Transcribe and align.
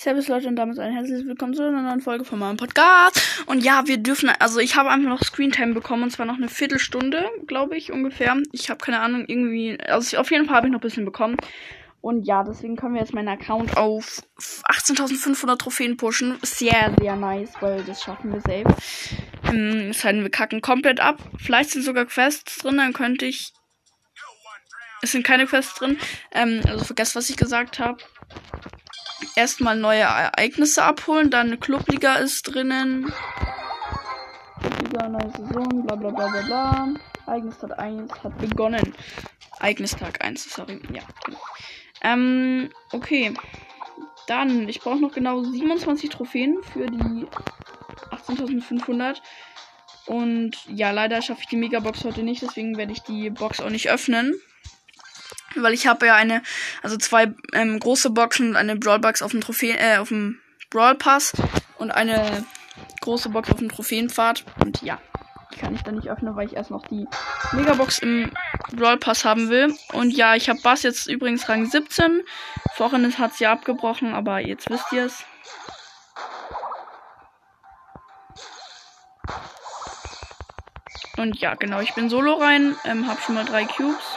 Servus 0.00 0.28
Leute 0.28 0.48
und 0.48 0.56
damit 0.56 0.78
ein 0.78 0.94
herzliches 0.94 1.26
Willkommen 1.26 1.52
zu 1.52 1.62
einer 1.62 1.82
neuen 1.82 2.00
Folge 2.00 2.24
von 2.24 2.38
meinem 2.38 2.56
Podcast. 2.56 3.44
Und 3.44 3.62
ja, 3.62 3.86
wir 3.86 3.98
dürfen, 3.98 4.30
also 4.38 4.58
ich 4.58 4.74
habe 4.74 4.88
einfach 4.88 5.10
noch 5.10 5.22
Screentime 5.22 5.74
bekommen 5.74 6.04
und 6.04 6.10
zwar 6.10 6.24
noch 6.24 6.38
eine 6.38 6.48
Viertelstunde, 6.48 7.28
glaube 7.46 7.76
ich, 7.76 7.92
ungefähr. 7.92 8.34
Ich 8.50 8.70
habe 8.70 8.82
keine 8.82 9.00
Ahnung, 9.00 9.26
irgendwie, 9.26 9.78
also 9.78 10.16
auf 10.16 10.30
jeden 10.30 10.46
Fall 10.46 10.56
habe 10.56 10.68
ich 10.68 10.72
noch 10.72 10.78
ein 10.78 10.80
bisschen 10.80 11.04
bekommen. 11.04 11.36
Und 12.00 12.22
ja, 12.26 12.42
deswegen 12.42 12.76
können 12.76 12.94
wir 12.94 13.02
jetzt 13.02 13.12
meinen 13.12 13.28
Account 13.28 13.76
auf 13.76 14.22
18.500 14.38 15.58
Trophäen 15.58 15.98
pushen. 15.98 16.38
Sehr, 16.40 16.94
sehr 16.98 17.16
nice, 17.16 17.52
weil 17.60 17.84
das 17.84 18.02
schaffen 18.02 18.32
wir 18.32 18.40
safe. 18.40 18.74
Ähm, 19.52 19.90
es 19.90 20.02
heißt, 20.02 20.16
wir 20.16 20.30
kacken 20.30 20.62
komplett 20.62 21.00
ab. 21.00 21.18
Vielleicht 21.36 21.72
sind 21.72 21.82
sogar 21.82 22.06
Quests 22.06 22.56
drin, 22.56 22.78
dann 22.78 22.94
könnte 22.94 23.26
ich. 23.26 23.52
Es 25.02 25.12
sind 25.12 25.26
keine 25.26 25.44
Quests 25.44 25.74
drin. 25.74 25.98
Ähm, 26.32 26.62
also 26.66 26.86
vergesst, 26.86 27.16
was 27.16 27.28
ich 27.28 27.36
gesagt 27.36 27.78
habe 27.78 27.98
erstmal 29.36 29.76
neue 29.76 30.00
Ereignisse 30.00 30.82
abholen, 30.82 31.30
dann 31.30 31.48
eine 31.48 31.58
Clubliga 31.58 32.16
ist 32.16 32.42
drinnen. 32.42 33.12
Clubliga, 34.60 35.08
neue 35.08 35.30
Saison, 35.30 35.86
bla 35.86 35.96
bla 35.96 36.10
bla 36.10 36.28
bla 36.28 36.42
bla. 36.42 36.88
Ereignistag 37.26 37.78
1 37.78 38.24
hat 38.24 38.38
begonnen. 38.38 38.94
Ereignistag 39.58 40.24
1, 40.24 40.52
sorry, 40.52 40.80
ja. 40.92 41.02
Genau. 41.24 41.38
Ähm, 42.02 42.70
okay. 42.92 43.34
Dann, 44.26 44.68
ich 44.68 44.80
brauche 44.80 45.00
noch 45.00 45.12
genau 45.12 45.42
27 45.42 46.10
Trophäen 46.10 46.62
für 46.72 46.86
die 46.86 47.26
18.500. 48.28 49.20
Und 50.06 50.56
ja, 50.66 50.90
leider 50.90 51.22
schaffe 51.22 51.42
ich 51.42 51.48
die 51.48 51.56
Megabox 51.56 52.04
heute 52.04 52.22
nicht, 52.22 52.42
deswegen 52.42 52.76
werde 52.76 52.92
ich 52.92 53.00
die 53.00 53.30
Box 53.30 53.60
auch 53.60 53.70
nicht 53.70 53.90
öffnen. 53.90 54.34
Weil 55.56 55.74
ich 55.74 55.86
habe 55.86 56.06
ja 56.06 56.14
eine, 56.14 56.42
also 56.82 56.96
zwei 56.96 57.34
ähm, 57.52 57.80
große 57.80 58.10
Boxen 58.10 58.50
und 58.50 58.56
eine 58.56 58.76
Brawlbox 58.76 59.22
auf 59.22 59.32
dem 59.32 59.40
Trophäen, 59.40 59.76
äh, 59.78 59.96
auf 59.98 60.08
dem 60.08 60.38
Brawl 60.70 60.94
Pass 60.94 61.32
und 61.78 61.90
eine 61.90 62.44
große 63.00 63.30
Box 63.30 63.50
auf 63.50 63.58
dem 63.58 63.68
Trophäenpfad. 63.68 64.44
Und 64.64 64.82
ja, 64.82 64.98
die 65.52 65.58
kann 65.58 65.74
ich 65.74 65.82
dann 65.82 65.96
nicht 65.96 66.08
öffnen, 66.08 66.36
weil 66.36 66.46
ich 66.46 66.54
erst 66.54 66.70
noch 66.70 66.86
die 66.86 67.06
Megabox 67.52 67.98
im 67.98 68.30
Brawl 68.72 68.96
Pass 68.96 69.24
haben 69.24 69.50
will. 69.50 69.74
Und 69.92 70.12
ja, 70.12 70.36
ich 70.36 70.48
habe 70.48 70.60
Bass 70.62 70.84
jetzt 70.84 71.08
übrigens 71.08 71.48
Rang 71.48 71.66
17. 71.66 72.22
Vorhin 72.74 73.18
hat 73.18 73.34
sie 73.34 73.44
ja 73.44 73.52
abgebrochen, 73.52 74.14
aber 74.14 74.38
jetzt 74.38 74.70
wisst 74.70 74.92
ihr 74.92 75.06
es. 75.06 75.24
Und 81.16 81.38
ja, 81.38 81.54
genau, 81.54 81.80
ich 81.80 81.94
bin 81.94 82.08
solo 82.08 82.34
rein, 82.34 82.76
ähm, 82.84 83.06
hab 83.06 83.20
schon 83.20 83.34
mal 83.34 83.44
drei 83.44 83.64
Cubes. 83.64 84.16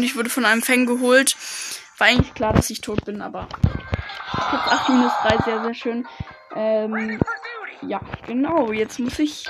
Und 0.00 0.04
ich 0.04 0.16
wurde 0.16 0.30
von 0.30 0.46
einem 0.46 0.62
Fang 0.62 0.86
geholt. 0.86 1.36
War 1.98 2.06
eigentlich 2.06 2.32
klar, 2.32 2.54
dass 2.54 2.70
ich 2.70 2.80
tot 2.80 3.04
bin, 3.04 3.20
aber 3.20 3.46
Platz 4.30 4.66
8 4.66 4.88
minus 4.88 5.12
3, 5.24 5.44
sehr, 5.44 5.62
sehr 5.62 5.74
schön. 5.74 6.08
Ähm, 6.56 7.20
ja, 7.82 8.00
genau. 8.26 8.72
Jetzt 8.72 8.98
muss 8.98 9.18
ich 9.18 9.44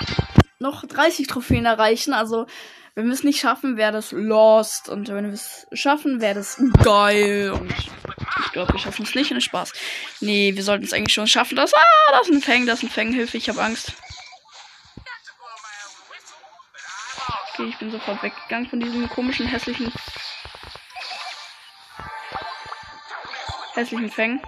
noch 0.59 0.85
30 0.85 1.27
Trophäen 1.27 1.63
erreichen. 1.63 2.11
Also, 2.13 2.47
wenn 2.95 3.05
wir 3.05 3.13
es 3.13 3.23
nicht 3.23 3.39
schaffen, 3.39 3.77
wäre 3.77 3.93
das 3.93 4.11
lost. 4.11 4.89
Und 4.89 5.07
wenn 5.07 5.23
wir 5.23 5.31
es 5.31 5.67
schaffen, 5.71 6.19
wäre 6.19 6.35
das 6.35 6.61
geil. 6.83 7.51
Und 7.57 7.71
ich 7.71 8.51
glaube, 8.51 8.73
wir 8.73 8.79
schaffen 8.79 9.05
es 9.05 9.15
nicht. 9.15 9.31
Und 9.31 9.39
Spaß. 9.39 9.71
Nee, 10.19 10.53
wir 10.53 10.63
sollten 10.63 10.83
es 10.83 10.91
eigentlich 10.91 11.13
schon 11.13 11.27
schaffen. 11.27 11.55
Das, 11.55 11.73
ah, 11.73 12.11
das 12.11 12.27
ist 12.27 12.35
ein 12.35 12.41
Fang, 12.41 12.65
das 12.65 12.83
ist 12.83 12.89
ein 12.89 12.91
Fang. 12.91 13.13
Hilfe, 13.13 13.37
ich 13.37 13.47
habe 13.47 13.63
Angst. 13.63 13.93
Okay, 17.53 17.69
ich 17.69 17.77
bin 17.77 17.89
sofort 17.89 18.21
weggegangen 18.21 18.69
von 18.69 18.81
diesem 18.81 19.07
komischen, 19.07 19.47
hässlichen 19.47 19.93
hässlichen 23.81 24.11
Fängen. 24.11 24.41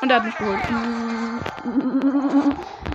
Und 0.00 0.10
er 0.10 0.16
hat 0.16 0.24
mich 0.24 0.36
geholt. 0.36 0.62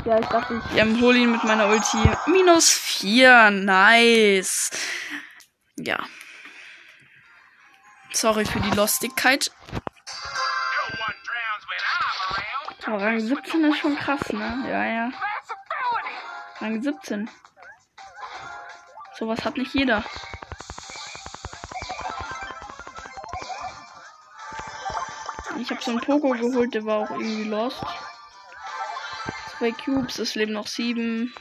Ja, 0.05 0.19
ich 0.19 0.25
dachte, 0.27 0.61
ich 0.71 0.77
ähm, 0.77 1.01
hole 1.01 1.17
ihn 1.19 1.31
mit 1.31 1.43
meiner 1.43 1.67
Ulti. 1.67 1.97
Minus 2.27 2.69
4. 2.71 3.51
Nice. 3.51 4.71
Ja. 5.77 5.99
Sorry 8.11 8.45
für 8.45 8.59
die 8.59 8.71
Lostigkeit. 8.71 9.51
Aber 12.85 13.01
Rang 13.01 13.19
17 13.19 13.63
ist 13.65 13.77
schon 13.79 13.95
krass, 13.97 14.31
ne? 14.31 14.63
Ja, 14.69 14.85
ja. 14.85 15.11
Rang 16.59 16.81
17. 16.81 17.29
Sowas 19.17 19.43
hat 19.43 19.57
nicht 19.57 19.73
jeder. 19.73 20.03
Ich 25.65 25.71
habe 25.71 25.81
so 25.81 25.89
einen 25.89 25.99
Poco 25.99 26.29
geholt, 26.29 26.75
der 26.75 26.85
war 26.85 26.99
auch 26.99 27.09
irgendwie 27.09 27.45
lost. 27.45 27.83
Zwei 29.57 29.71
Cubes, 29.71 30.19
es 30.19 30.35
leben 30.35 30.53
noch 30.53 30.67
sieben. 30.67 31.33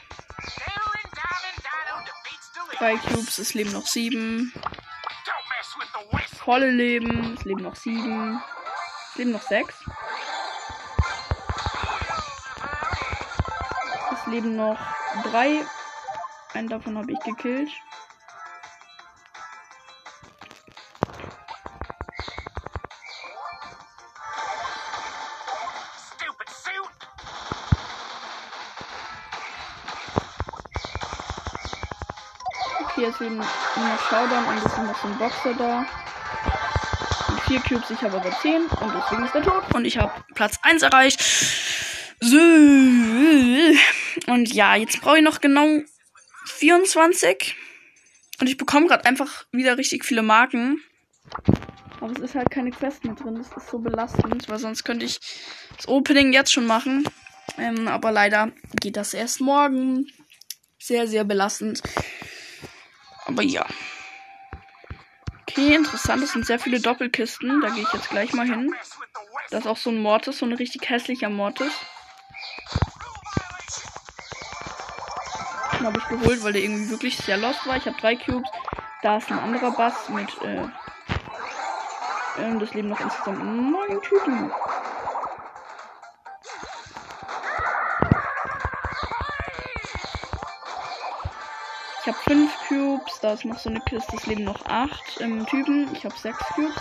Drei 2.78 2.96
Cubes, 2.96 3.36
es 3.36 3.52
leben 3.52 3.72
noch 3.72 3.86
sieben. 3.86 4.50
Volle 6.38 6.70
Leben, 6.70 7.34
es 7.34 7.44
leben 7.44 7.64
noch 7.64 7.76
sieben. 7.76 8.42
Es 9.10 9.16
leben 9.18 9.32
noch 9.32 9.42
sechs. 9.42 9.74
Es 14.10 14.26
leben 14.26 14.56
noch 14.56 14.78
drei. 15.24 15.66
Einen 16.54 16.68
davon 16.68 16.96
habe 16.96 17.12
ich 17.12 17.20
gekillt. 17.20 17.70
Okay, 32.96 33.06
jetzt 33.06 33.18
leben 33.18 33.38
noch 33.38 34.08
Showdown 34.08 34.44
und 34.44 34.56
ist 34.58 34.78
noch 34.78 35.02
so 35.02 35.08
ein 35.08 35.18
Boxer 35.18 35.52
da. 35.54 35.84
Und 37.28 37.40
vier 37.40 37.58
Cubes, 37.58 37.90
ich 37.90 38.00
habe 38.02 38.18
aber 38.18 38.30
10 38.30 38.66
und 38.66 38.94
deswegen 38.94 39.24
ist 39.24 39.34
er 39.34 39.42
tot. 39.42 39.74
Und 39.74 39.84
ich 39.84 39.98
habe 39.98 40.12
Platz 40.34 40.60
1 40.62 40.82
erreicht. 40.82 41.20
So. 42.20 42.36
Und 44.28 44.54
ja, 44.54 44.76
jetzt 44.76 45.00
brauche 45.00 45.16
ich 45.16 45.24
noch 45.24 45.40
genau 45.40 45.80
24. 46.44 47.56
Und 48.40 48.46
ich 48.46 48.56
bekomme 48.58 48.86
gerade 48.86 49.06
einfach 49.06 49.44
wieder 49.50 49.76
richtig 49.76 50.04
viele 50.04 50.22
Marken. 50.22 50.80
Aber 52.00 52.12
es 52.12 52.20
ist 52.20 52.36
halt 52.36 52.52
keine 52.52 52.70
Quest 52.70 53.02
mehr 53.04 53.16
drin. 53.16 53.34
Das 53.34 53.48
ist 53.56 53.70
so 53.70 53.80
belastend, 53.80 54.48
weil 54.48 54.58
sonst 54.60 54.84
könnte 54.84 55.04
ich 55.04 55.18
das 55.76 55.88
Opening 55.88 56.32
jetzt 56.32 56.52
schon 56.52 56.66
machen. 56.66 57.08
Ähm, 57.58 57.88
aber 57.88 58.12
leider 58.12 58.52
geht 58.80 58.96
das 58.96 59.14
erst 59.14 59.40
morgen. 59.40 60.06
Sehr, 60.78 61.08
sehr 61.08 61.24
belastend. 61.24 61.82
Aber 63.26 63.42
ja. 63.42 63.66
Okay, 65.42 65.74
interessant. 65.74 66.22
Es 66.22 66.32
sind 66.32 66.46
sehr 66.46 66.58
viele 66.58 66.80
Doppelkisten. 66.80 67.60
Da 67.60 67.68
gehe 67.70 67.82
ich 67.82 67.92
jetzt 67.92 68.10
gleich 68.10 68.32
mal 68.32 68.46
hin. 68.46 68.74
Da 69.50 69.58
ist 69.58 69.66
auch 69.66 69.76
so 69.76 69.90
ein 69.90 70.02
Mortis, 70.02 70.38
so 70.38 70.46
ein 70.46 70.52
richtig 70.52 70.88
hässlicher 70.88 71.30
Mortis. 71.30 71.72
Den 75.78 75.86
habe 75.86 75.98
ich 75.98 76.08
geholt, 76.08 76.42
weil 76.42 76.52
der 76.54 76.62
irgendwie 76.62 76.90
wirklich 76.90 77.16
sehr 77.16 77.36
lost 77.36 77.66
war. 77.66 77.76
Ich 77.76 77.86
habe 77.86 77.96
drei 78.00 78.16
Cubes. 78.16 78.48
Da 79.02 79.18
ist 79.18 79.30
ein 79.30 79.38
anderer 79.38 79.70
Bass 79.72 80.08
mit, 80.08 80.30
äh, 80.42 80.66
ähm, 82.38 82.58
das 82.58 82.72
leben 82.72 82.88
noch 82.88 83.00
insgesamt 83.00 83.44
neun 83.44 84.00
Typen. 84.00 84.50
Ich 92.06 92.08
habe 92.08 92.18
fünf 92.18 92.52
Cubes, 92.68 93.18
da 93.20 93.32
ist 93.32 93.46
noch 93.46 93.58
so 93.58 93.70
eine 93.70 93.80
Kiste, 93.80 94.14
es 94.14 94.26
leben 94.26 94.44
noch 94.44 94.62
acht 94.66 95.22
ähm, 95.22 95.46
Typen. 95.46 95.88
Ich 95.94 96.04
habe 96.04 96.14
sechs 96.18 96.38
Cubes. 96.54 96.76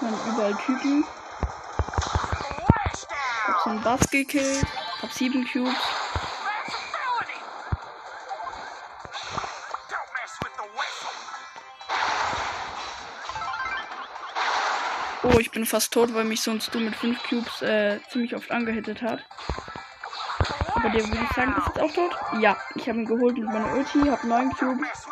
Dann 0.00 0.14
überall 0.26 0.56
Typen. 0.56 1.04
Ich 3.46 3.46
habe 3.46 3.60
so 3.62 3.70
einen 3.70 3.82
Bass 3.82 4.10
gekillt. 4.10 4.66
Ich 4.96 5.02
habe 5.04 5.12
sieben 5.12 5.46
Cubes. 5.46 5.76
Oh, 15.22 15.38
ich 15.38 15.52
bin 15.52 15.66
fast 15.66 15.92
tot, 15.92 16.12
weil 16.14 16.24
mich 16.24 16.40
so 16.40 16.50
ein 16.50 16.60
Stu 16.60 16.80
mit 16.80 16.96
fünf 16.96 17.22
Cubes 17.28 17.62
äh, 17.62 18.00
ziemlich 18.10 18.34
oft 18.34 18.50
angehittet 18.50 19.02
hat. 19.02 19.24
Aber 20.78 20.90
der 20.90 21.08
würde 21.08 21.18
ich 21.28 21.34
sagen, 21.34 21.56
ist 21.58 21.66
jetzt 21.66 21.80
auch 21.80 21.92
tot. 21.92 22.16
Ja, 22.40 22.56
ich 22.76 22.88
habe 22.88 23.00
ihn 23.00 23.04
geholt 23.04 23.36
mit 23.36 23.46
meiner 23.46 23.72
Ulti, 23.72 23.98
habe 24.08 24.28
9 24.28 24.50
Cubes. 24.50 25.08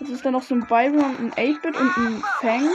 Jetzt 0.00 0.10
ist 0.10 0.24
da 0.24 0.32
noch 0.32 0.42
so 0.42 0.56
ein 0.56 0.66
Byron, 0.66 1.16
ein 1.18 1.32
8-Bit 1.34 1.76
und 1.76 1.96
ein 1.96 2.24
Fang. 2.40 2.68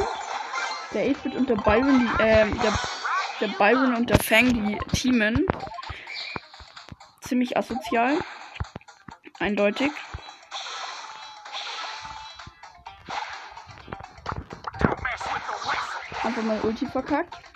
Der 0.94 1.12
8-Bit 1.12 1.36
und 1.36 1.50
der 1.50 1.56
Byron, 1.56 2.00
die, 2.00 2.24
ähm, 2.24 2.58
der, 2.62 2.74
der 3.42 3.48
Byron 3.58 3.96
und 3.96 4.10
der 4.10 4.20
Fang, 4.20 4.54
die 4.54 4.78
teamen. 4.96 5.46
Ziemlich 7.20 7.58
asozial. 7.58 8.18
Eindeutig. 9.40 9.92
Einfach 16.24 16.44
mal 16.44 16.60
Ulti 16.64 16.86
verkackt. 16.86 17.47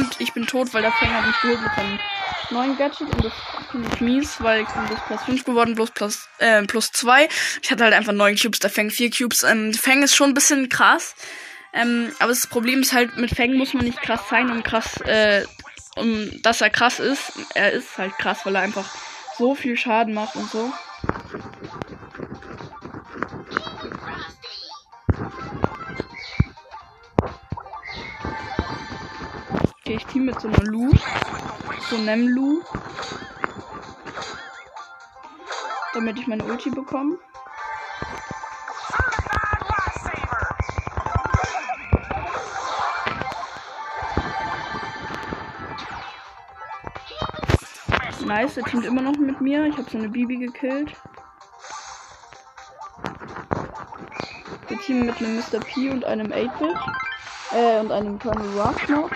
Und 0.00 0.18
ich 0.18 0.32
bin 0.32 0.46
tot, 0.46 0.72
weil 0.72 0.80
der 0.80 0.92
Fänger 0.92 1.18
hat 1.18 1.26
mich 1.26 1.40
geholt 1.42 1.58
seinem 1.76 1.98
neuen 2.50 2.78
Gadget 2.78 3.14
und 3.14 3.22
das 3.22 3.32
finde 3.70 3.88
ich 3.92 4.00
mies, 4.00 4.36
weil 4.40 4.62
ich 4.62 4.68
bin 4.68 4.86
bis 4.86 4.98
plus 5.06 5.22
5 5.24 5.44
geworden, 5.44 5.74
plus 5.74 5.90
plus, 5.90 6.28
äh, 6.38 6.62
plus 6.62 6.90
2. 6.92 7.28
Ich 7.62 7.70
hatte 7.70 7.84
halt 7.84 7.92
einfach 7.92 8.14
9 8.14 8.34
Cubes, 8.36 8.60
der 8.60 8.70
Fang 8.70 8.90
4 8.90 9.10
Cubes. 9.10 9.42
Ähm, 9.42 9.74
Fang 9.74 10.02
ist 10.02 10.14
schon 10.14 10.30
ein 10.30 10.34
bisschen 10.34 10.70
krass. 10.70 11.14
Ähm, 11.74 12.12
aber 12.18 12.30
das 12.30 12.46
Problem 12.46 12.80
ist 12.80 12.94
halt, 12.94 13.18
mit 13.18 13.36
Fang 13.36 13.52
muss 13.54 13.74
man 13.74 13.84
nicht 13.84 14.00
krass 14.00 14.22
sein, 14.30 14.50
um 14.50 14.62
krass, 14.62 15.00
äh, 15.02 15.44
um 15.96 16.30
dass 16.42 16.62
er 16.62 16.70
krass 16.70 16.98
ist. 16.98 17.32
Er 17.54 17.72
ist 17.72 17.98
halt 17.98 18.16
krass, 18.16 18.40
weil 18.44 18.56
er 18.56 18.62
einfach 18.62 18.88
so 19.36 19.54
viel 19.54 19.76
Schaden 19.76 20.14
macht 20.14 20.34
und 20.34 20.50
so. 20.50 20.72
Okay, 29.90 29.96
ich 29.96 30.06
team 30.06 30.26
mit 30.26 30.40
so 30.40 30.46
einer 30.46 30.62
Lu. 30.62 30.92
So 31.88 31.96
einem 31.96 32.28
Lu. 32.28 32.62
Damit 35.94 36.16
ich 36.16 36.28
meine 36.28 36.44
Ulti 36.44 36.70
bekomme. 36.70 37.18
Nice, 48.24 48.54
der 48.54 48.62
teamt 48.62 48.84
immer 48.84 49.02
noch 49.02 49.16
mit 49.16 49.40
mir. 49.40 49.66
Ich 49.66 49.76
habe 49.76 49.90
so 49.90 49.98
eine 49.98 50.08
Bibi 50.08 50.36
gekillt. 50.36 50.94
Wir 54.68 54.78
teamen 54.78 55.06
mit 55.06 55.16
einem 55.16 55.38
Mr. 55.38 55.58
P 55.58 55.90
und 55.90 56.04
einem 56.04 56.30
8-Bit. 56.30 56.76
Äh, 57.52 57.80
und 57.80 57.90
einem 57.90 58.20
Colonel 58.20 58.60
Ruff 58.60 58.88
noch. 58.88 59.10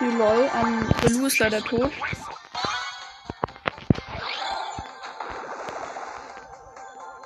Okay, 0.00 0.16
lol. 0.16 0.50
Ähm, 0.54 0.88
der 1.02 1.10
Lu 1.10 1.26
ist 1.26 1.38
leider 1.38 1.60
tot. 1.62 1.90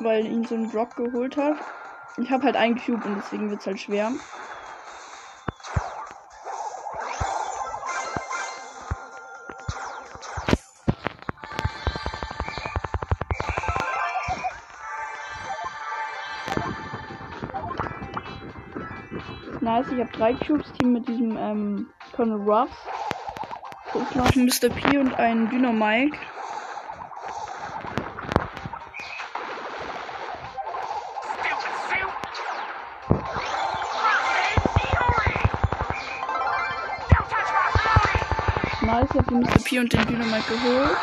Weil 0.05 0.27
ihn 0.27 0.45
so 0.45 0.55
ein 0.55 0.69
Brock 0.69 0.97
geholt 0.97 1.39
hat. 1.39 1.57
Ich 2.19 2.31
habe 2.31 2.45
halt 2.45 2.57
einen 2.57 2.77
Cube 2.77 3.03
und 3.07 3.17
deswegen 3.17 3.49
wird 3.49 3.61
es 3.61 3.67
halt 3.67 3.81
schwer. 3.81 4.13
Nice, 19.63 19.87
ich 19.91 20.01
habe 20.01 20.13
drei 20.13 20.35
Cubes, 20.35 20.71
Team 20.75 20.93
mit 20.93 21.09
diesem 21.09 21.39
ähm, 21.39 21.89
Colonel 22.15 22.43
Ruffs. 22.47 22.77
Ist 23.95 24.15
noch 24.15 24.35
Mr. 24.35 24.69
P 24.69 24.99
und 24.99 25.15
ein 25.15 25.49
Dynamike. 25.49 26.19
Nice, 38.95 39.09
ich 39.11 39.19
habe 39.19 39.29
den 39.29 39.41
Mr. 39.41 39.65
P 39.65 39.79
und 39.81 39.93
den 39.93 40.07
Dynamite 40.07 40.53
geholt. 40.53 40.97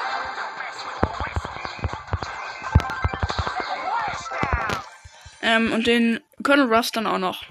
Ähm, 5.41 5.73
und 5.73 5.87
den 5.87 6.21
Colonel 6.41 6.73
Ruffs 6.73 6.93
dann 6.93 7.05
auch 7.05 7.17
noch. 7.17 7.43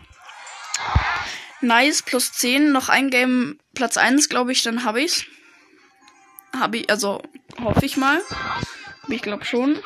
Nice, 1.61 2.03
plus 2.03 2.33
10, 2.33 2.73
noch 2.73 2.89
ein 2.89 3.11
Game, 3.11 3.59
Platz 3.75 3.99
1, 3.99 4.31
glaube 4.31 4.53
ich, 4.53 4.63
dann 4.63 4.85
habe 4.85 5.03
ich's. 5.03 5.27
Habe 6.59 6.79
ich, 6.79 6.91
also 6.91 7.21
hoffe 7.63 7.85
ich 7.85 7.99
mal. 7.99 8.23
Ich 9.09 9.21
glaube 9.21 9.45
schon. 9.45 9.79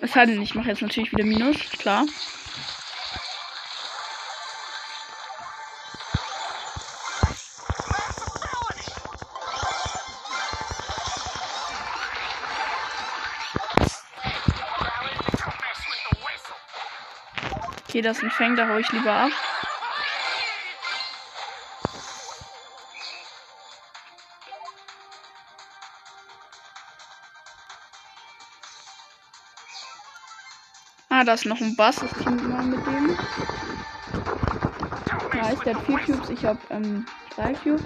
Es 0.00 0.12
sei 0.12 0.26
denn, 0.26 0.42
ich 0.42 0.56
mache 0.56 0.70
jetzt 0.70 0.82
natürlich 0.82 1.12
wieder 1.12 1.24
Minus, 1.24 1.56
klar. 1.78 2.04
Okay, 17.92 18.00
das 18.00 18.22
ist 18.22 18.40
ein 18.40 18.56
da 18.56 18.66
hau 18.68 18.78
ich 18.78 18.90
lieber 18.90 19.12
ab. 19.12 19.30
Ah, 31.10 31.22
da 31.22 31.34
ist 31.34 31.44
noch 31.44 31.60
ein 31.60 31.76
Bass. 31.76 32.00
Ich 32.02 32.12
team 32.24 32.48
mal 32.48 32.64
mit 32.64 32.80
dem. 32.86 33.14
Nice, 35.34 35.58
der 35.60 35.74
hat 35.74 35.84
4 35.84 35.98
Cubes. 35.98 36.30
Ich 36.30 36.46
habe 36.46 36.60
ähm, 36.70 37.04
3 37.36 37.52
Cubes. 37.52 37.84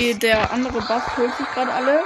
Okay, 0.00 0.14
der 0.14 0.50
andere 0.50 0.80
Bass 0.80 1.14
holt 1.14 1.36
sich 1.36 1.46
gerade 1.50 1.70
alle. 1.70 2.00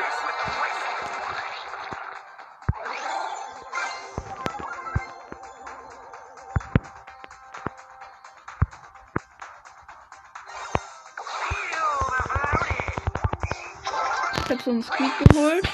Ich 14.42 14.50
habe 14.50 14.60
so 14.60 14.70
einen 14.72 14.82
Squeak 14.82 15.12
geholt. 15.28 15.68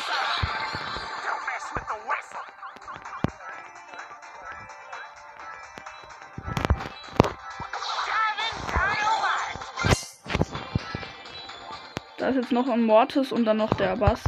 Jetzt 12.40 12.52
noch 12.52 12.68
ein 12.68 12.82
Mortis 12.82 13.32
und 13.32 13.44
dann 13.44 13.59
noch 13.59 13.75
der 13.75 13.97
Bass. 13.97 14.23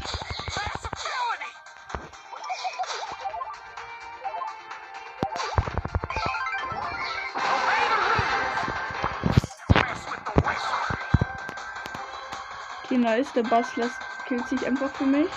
Okay, 12.85 12.99
nice. 12.99 13.33
Der 13.33 13.45
Bass 13.45 13.75
lässt, 13.77 13.97
killt 14.29 14.47
sich 14.49 14.67
einfach 14.67 14.95
für 14.95 15.05
mich. 15.05 15.31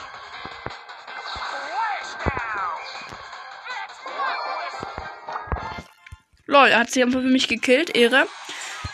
Lol, 6.48 6.67
er 6.67 6.79
hat 6.79 6.91
sie 6.91 7.03
einfach 7.03 7.22
für 7.22 7.27
mich 7.27 7.48
gekillt. 7.48 7.96
Ehre. 7.96 8.27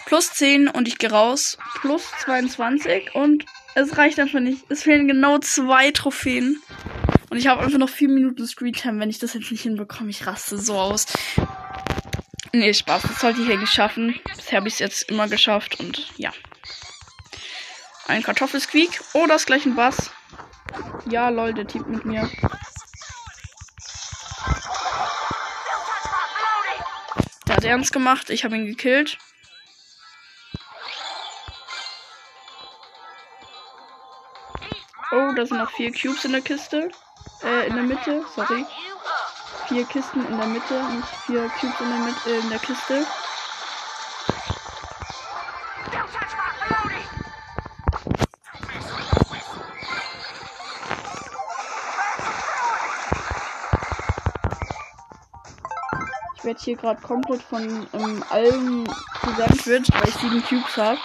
Plus 0.05 0.33
10 0.33 0.67
und 0.67 0.87
ich 0.87 0.99
gehe 0.99 1.09
raus. 1.09 1.57
Plus 1.79 2.03
22 2.23 3.15
und 3.15 3.45
es 3.75 3.97
reicht 3.97 4.19
einfach 4.19 4.39
nicht. 4.39 4.63
Es 4.69 4.83
fehlen 4.83 5.07
genau 5.07 5.37
zwei 5.39 5.91
Trophäen. 5.91 6.61
Und 7.29 7.37
ich 7.37 7.47
habe 7.47 7.61
einfach 7.61 7.77
noch 7.77 7.89
vier 7.89 8.09
Minuten 8.09 8.45
Screentime. 8.45 8.99
Wenn 8.99 9.09
ich 9.09 9.19
das 9.19 9.33
jetzt 9.33 9.51
nicht 9.51 9.61
hinbekomme, 9.61 10.09
ich 10.09 10.27
raste 10.27 10.57
so 10.57 10.77
aus. 10.77 11.05
Nee, 12.53 12.73
Spaß. 12.73 13.03
Das 13.03 13.21
sollte 13.21 13.41
ich 13.41 13.49
eigentlich 13.49 13.69
schaffen. 13.69 14.19
Bisher 14.35 14.57
habe 14.57 14.67
ich 14.67 14.73
es 14.75 14.79
jetzt 14.79 15.09
immer 15.09 15.27
geschafft 15.27 15.79
und 15.79 16.11
ja. 16.17 16.31
Ein 18.07 18.23
Kartoffelsqueak. 18.23 19.01
Oh, 19.13 19.25
das 19.27 19.45
gleich 19.45 19.65
ein 19.65 19.75
Bass. 19.75 20.11
Ja, 21.09 21.29
lol, 21.29 21.53
der 21.53 21.67
Typ 21.67 21.87
mit 21.87 22.03
mir. 22.03 22.29
Der 27.47 27.55
hat 27.55 27.63
ernst 27.63 27.93
gemacht. 27.93 28.29
Ich 28.29 28.43
habe 28.43 28.57
ihn 28.57 28.65
gekillt. 28.65 29.17
Da 35.35 35.45
sind 35.45 35.57
noch 35.57 35.71
vier 35.71 35.91
Cubes 35.91 36.25
in 36.25 36.33
der 36.33 36.41
Kiste. 36.41 36.89
Äh, 37.43 37.67
in 37.67 37.75
der 37.75 37.83
Mitte, 37.83 38.23
sorry. 38.35 38.65
Vier 39.67 39.85
Kisten 39.85 40.25
in 40.25 40.37
der 40.37 40.47
Mitte, 40.47 40.83
nicht 40.93 41.07
vier 41.25 41.49
Cubes 41.59 41.79
in 41.79 41.89
der, 41.89 41.99
Mitte, 41.99 42.29
äh, 42.29 42.39
in 42.39 42.49
der 42.49 42.59
Kiste. 42.59 43.05
Ich 56.35 56.43
werde 56.43 56.59
hier 56.59 56.75
gerade 56.75 57.01
komplett 57.01 57.41
von 57.43 57.87
ähm, 57.93 58.23
allen 58.29 58.83
gesandwiched, 59.23 59.93
weil 59.93 60.09
ich 60.09 60.15
sieben 60.15 60.43
Cubes 60.43 60.77
habe. 60.77 60.99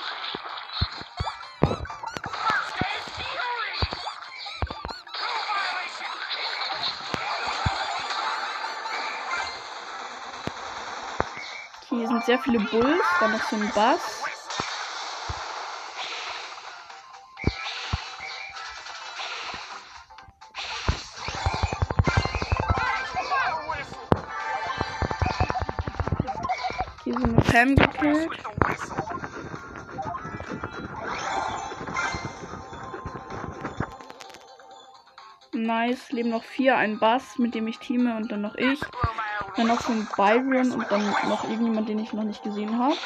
Hier 11.89 12.09
sind 12.09 12.26
sehr 12.37 12.43
viele 12.43 12.59
Bulls, 12.61 13.03
dann 13.21 13.33
noch 13.33 13.43
so 13.45 13.57
ein 13.57 13.71
Bass. 13.75 14.23
Hier 27.05 27.15
ist 27.15 27.25
eine 27.25 27.35
Pam 27.35 27.77
gekillt. 27.77 28.31
Nice, 35.53 36.11
leben 36.13 36.31
noch 36.31 36.45
vier, 36.45 36.77
ein 36.77 36.99
Bass, 36.99 37.39
mit 37.39 37.55
dem 37.55 37.67
ich 37.67 37.79
teame 37.79 38.17
und 38.17 38.31
dann 38.31 38.43
noch 38.43 38.57
ich. 38.57 38.81
Dann 39.57 39.69
noch 39.69 39.81
so 39.81 39.93
ein 39.93 40.07
Byron 40.17 40.73
und 40.73 40.91
dann 40.91 41.07
noch 41.29 41.45
irgendjemand, 41.45 41.89
den 41.89 41.99
ich 41.99 42.13
noch 42.13 42.25
nicht 42.25 42.43
gesehen 42.43 42.79
habe. 42.79 42.97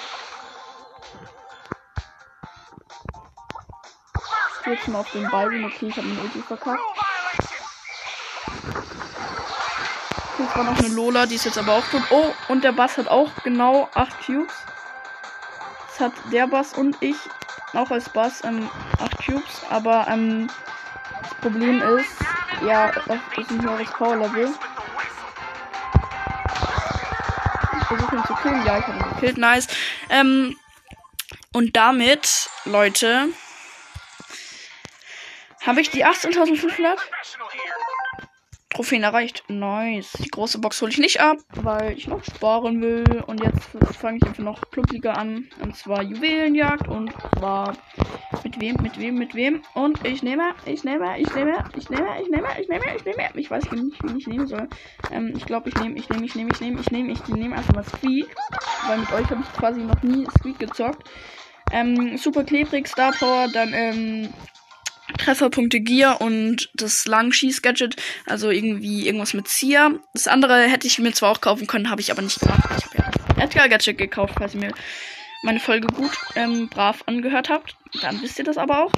Jetzt 4.67 4.89
mal 4.89 5.01
auf 5.01 5.11
den 5.13 5.29
Byron. 5.31 5.65
Okay, 5.65 5.87
ich 5.87 5.97
habe 5.97 6.07
den 6.07 6.19
Ulti 6.19 6.43
verkackt. 6.43 6.81
Jetzt 10.39 10.57
war 10.57 10.65
noch 10.65 10.79
eine 10.79 10.89
Lola, 10.89 11.27
die 11.27 11.35
ist 11.35 11.45
jetzt 11.45 11.59
aber 11.59 11.75
auch 11.75 11.85
tot. 11.91 12.03
Oh, 12.11 12.31
und 12.49 12.65
der 12.65 12.73
Bass 12.73 12.97
hat 12.99 13.09
auch 13.09 13.31
genau 13.45 13.89
8 13.95 14.27
Cubes. 14.27 14.55
Jetzt 15.89 16.01
hat 16.01 16.13
der 16.33 16.47
Bass 16.47 16.73
und 16.73 16.97
ich 17.01 17.17
auch 17.75 17.91
als 17.91 18.09
Bass 18.09 18.43
ähm, 18.45 18.69
8 18.99 19.27
Cubes. 19.27 19.63
Aber 19.71 20.07
ähm, 20.09 20.49
das 21.23 21.35
Problem 21.35 21.83
ist, 21.83 22.17
ja, 22.65 22.91
das 23.07 23.21
ist 23.37 23.51
ein 23.51 23.63
höheres 23.63 23.91
Power-Level. 23.91 24.53
Killen. 28.43 28.65
Ja, 28.67 28.79
ich 28.79 28.87
habe 28.87 28.99
ihn 28.99 29.15
gekillt. 29.15 29.39
Nice. 29.39 29.69
Ähm, 30.09 30.57
und 31.53 31.77
damit, 31.77 32.49
Leute, 32.65 33.29
habe 35.63 35.81
ich 35.81 35.91
die 35.91 36.07
18.500 36.07 36.99
Trophäen 38.81 39.03
erreicht. 39.03 39.45
Nice. 39.49 40.13
Die 40.25 40.31
große 40.31 40.59
Box 40.59 40.81
hole 40.81 40.91
ich 40.91 40.97
nicht 40.97 41.21
ab, 41.21 41.37
weil 41.55 41.93
ich 41.99 42.09
noch 42.09 42.25
sparen 42.25 42.81
will. 42.81 43.23
Und 43.27 43.45
jetzt 43.45 43.69
fange 43.99 44.17
ich 44.17 44.23
einfach 44.25 44.43
noch 44.43 44.71
Clubliga 44.71 45.13
an. 45.13 45.51
Und 45.63 45.77
zwar 45.77 46.03
Juwelenjagd. 46.03 46.89
Und 46.89 47.13
zwar 47.39 47.77
mit 48.43 48.59
wem, 48.59 48.77
mit 48.81 48.99
wem, 48.99 49.17
mit 49.17 49.35
wem. 49.35 49.61
Und 49.75 50.03
ich 50.07 50.23
nehme, 50.23 50.55
ich 50.65 50.83
nehme, 50.83 51.21
ich 51.21 51.35
nehme, 51.35 51.63
ich 51.77 51.91
nehme, 51.91 52.07
ich 52.23 52.31
nehme, 52.31 52.49
ich 52.59 52.69
nehme, 52.69 52.85
ich 52.97 53.05
nehme. 53.05 53.29
Ich 53.35 53.51
weiß 53.51 53.71
nicht, 53.71 54.03
wie 54.03 54.19
ich 54.19 54.27
nehmen 54.27 54.47
soll. 54.47 54.67
Ähm, 55.11 55.35
ich 55.37 55.45
glaube, 55.45 55.69
ich 55.69 55.75
nehme, 55.75 55.99
ich 55.99 56.09
nehme, 56.09 56.25
ich 56.25 56.35
nehme, 56.35 56.51
ich 56.51 56.61
nehme, 56.63 56.81
ich 56.81 56.91
nehme, 56.91 57.13
ich 57.13 57.29
nehme 57.29 57.57
einfach 57.57 57.75
mal 57.75 57.85
Squeak. 57.85 58.35
Weil 58.87 58.99
mit 59.01 59.13
euch 59.13 59.29
habe 59.29 59.43
ich 59.43 59.59
quasi 59.59 59.81
noch 59.83 60.03
nie 60.03 60.27
Squeak 60.39 60.59
gezockt. 60.59 61.07
Ähm, 61.71 62.17
super 62.17 62.45
klebrig, 62.45 62.89
Star 62.89 63.13
Power, 63.13 63.47
dann, 63.53 63.75
ähm, 63.75 64.31
Trefferpunkte 65.19 65.81
Gear 65.81 66.21
und 66.21 66.71
das 66.75 67.07
Langschieß-Gadget, 67.07 67.97
also 68.27 68.51
irgendwie 68.51 69.07
irgendwas 69.07 69.35
mit 69.35 69.49
Sia. 69.49 69.93
Das 70.13 70.27
andere 70.27 70.65
hätte 70.65 70.87
ich 70.87 70.99
mir 70.99 71.13
zwar 71.13 71.31
auch 71.31 71.41
kaufen 71.41 71.67
können, 71.67 71.91
habe 71.91 72.01
ich 72.01 72.11
aber 72.11 72.23
nicht 72.23 72.41
gemacht. 72.41 72.69
Ich 72.79 72.85
habe 72.85 72.99
ja 72.99 73.45
Edgar-Gadget 73.45 73.99
gekauft, 73.99 74.35
falls 74.39 74.55
ihr 74.55 74.61
mir 74.61 74.73
meine 75.43 75.61
Folge 75.61 75.89
gut 75.89 76.13
ähm, 76.35 76.69
brav 76.69 77.03
angehört 77.07 77.49
habt. 77.49 77.77
Dann 78.03 78.21
wisst 78.23 78.39
ihr 78.39 78.45
das 78.45 78.59
aber 78.59 78.85
auch. 78.85 78.93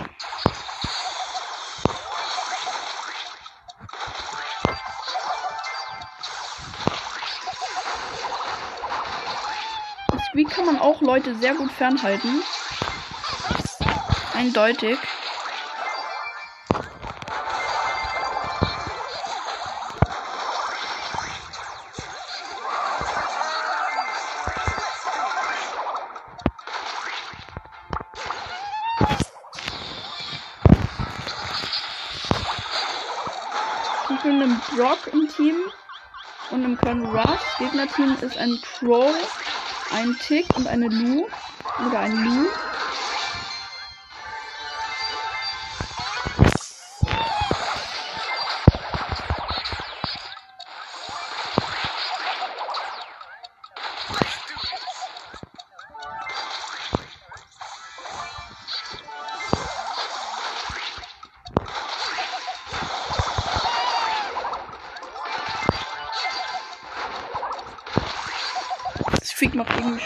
Wie 10.34 10.44
kann 10.44 10.64
man 10.64 10.78
auch 10.78 11.02
Leute 11.02 11.34
sehr 11.34 11.54
gut 11.54 11.70
fernhalten? 11.70 12.42
Eindeutig. 14.34 14.98
Brock 35.02 35.12
im 35.12 35.26
Team 35.26 35.56
und 36.50 36.64
im 36.64 36.76
Colonel 36.76 37.16
Rush. 37.16 37.56
Gegnerteam 37.58 38.14
ist 38.14 38.36
ein 38.36 38.60
Crow, 38.60 39.14
ein 39.90 40.18
Tick 40.18 40.54
und 40.56 40.66
eine 40.68 40.88
Lu. 40.88 41.26
Oder 41.76 42.00
ein 42.00 42.12
Lu. 42.12 42.50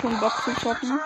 Schon 0.01 0.19
Bock 0.21 0.43
zu 0.45 0.55
zocken. 0.55 1.01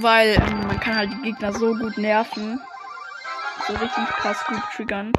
Weil 0.00 0.36
ähm, 0.36 0.66
man 0.66 0.80
kann 0.80 0.96
halt 0.96 1.12
die 1.12 1.22
Gegner 1.22 1.52
so 1.52 1.74
gut 1.74 1.98
nerven. 1.98 2.60
So 3.66 3.72
richtig 3.74 4.06
krass 4.16 4.44
gut 4.46 4.62
triggern. 4.74 5.12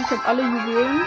Ich 0.00 0.10
habe 0.10 0.24
alle 0.24 0.42
Juwelen. 0.42 1.02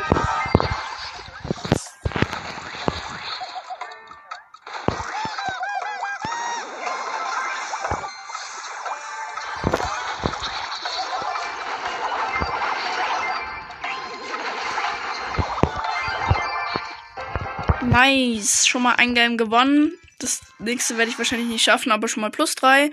Nice. 17.81 18.67
Schon 18.67 18.83
mal 18.83 18.95
ein 18.95 19.15
Game 19.15 19.38
gewonnen. 19.38 19.93
Das 20.19 20.41
nächste 20.60 20.98
werde 20.98 21.12
ich 21.12 21.17
wahrscheinlich 21.17 21.48
nicht 21.48 21.63
schaffen, 21.63 21.91
aber 21.91 22.07
schon 22.07 22.21
mal 22.21 22.29
plus 22.29 22.55
drei. 22.55 22.91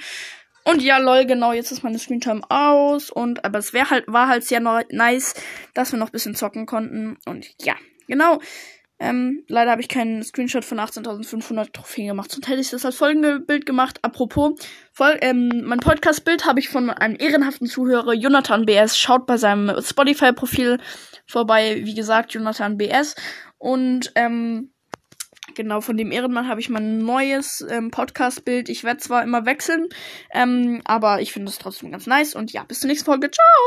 Und 0.68 0.82
ja, 0.82 0.98
lol, 0.98 1.24
genau, 1.24 1.54
jetzt 1.54 1.72
ist 1.72 1.82
meine 1.82 1.98
Screentime 1.98 2.42
aus. 2.50 3.08
Und 3.08 3.42
aber 3.42 3.58
es 3.58 3.72
wäre 3.72 3.88
halt, 3.88 4.04
war 4.06 4.28
halt 4.28 4.44
sehr 4.44 4.60
nice, 4.60 5.32
dass 5.72 5.92
wir 5.92 5.98
noch 5.98 6.08
ein 6.08 6.12
bisschen 6.12 6.34
zocken 6.34 6.66
konnten. 6.66 7.16
Und 7.24 7.46
ja, 7.62 7.74
genau. 8.06 8.38
Ähm, 8.98 9.44
leider 9.48 9.70
habe 9.70 9.80
ich 9.80 9.88
keinen 9.88 10.22
Screenshot 10.22 10.66
von 10.66 10.78
18.500 10.78 11.72
Trophäen 11.72 12.08
gemacht. 12.08 12.30
Sonst 12.30 12.48
hätte 12.48 12.60
ich 12.60 12.68
das 12.68 12.84
als 12.84 12.96
Folgenbild 12.96 13.64
gemacht. 13.64 14.00
Apropos, 14.02 14.60
voll, 14.92 15.16
ähm, 15.22 15.62
mein 15.64 15.78
Podcast-Bild 15.78 16.44
habe 16.44 16.60
ich 16.60 16.68
von 16.68 16.90
einem 16.90 17.16
ehrenhaften 17.18 17.66
Zuhörer, 17.66 18.12
Jonathan 18.12 18.66
BS. 18.66 18.98
Schaut 18.98 19.24
bei 19.24 19.38
seinem 19.38 19.80
Spotify-Profil 19.80 20.80
vorbei. 21.26 21.80
Wie 21.84 21.94
gesagt, 21.94 22.34
Jonathan 22.34 22.76
BS. 22.76 23.14
Und, 23.56 24.12
ähm, 24.16 24.74
Genau, 25.58 25.80
von 25.80 25.96
dem 25.96 26.12
Ehrenmann 26.12 26.46
habe 26.46 26.60
ich 26.60 26.68
mein 26.68 26.98
neues 26.98 27.66
ähm, 27.68 27.90
Podcast-Bild. 27.90 28.68
Ich 28.68 28.84
werde 28.84 29.00
zwar 29.00 29.24
immer 29.24 29.44
wechseln, 29.44 29.88
ähm, 30.32 30.82
aber 30.84 31.20
ich 31.20 31.32
finde 31.32 31.50
es 31.50 31.58
trotzdem 31.58 31.90
ganz 31.90 32.06
nice. 32.06 32.36
Und 32.36 32.52
ja, 32.52 32.62
bis 32.62 32.78
zur 32.78 32.86
nächsten 32.86 33.06
Folge. 33.06 33.28
Ciao! 33.28 33.58